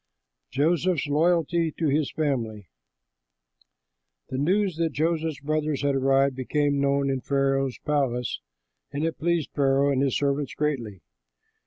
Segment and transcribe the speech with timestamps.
[0.49, 2.67] JOSEPH'S LOYALTY TO HIS FAMILY
[4.29, 8.39] The news that Joseph's brothers had arrived became known in Pharaoh's palace;
[8.91, 11.01] and it pleased Pharaoh and his servants greatly.